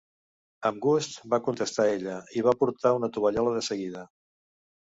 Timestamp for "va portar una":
2.49-3.11